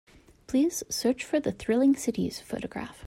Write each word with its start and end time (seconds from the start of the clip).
Please 0.47 0.81
search 0.89 1.23
for 1.23 1.39
the 1.39 1.51
Thrilling 1.51 1.95
Cities 1.95 2.39
photograph. 2.39 2.97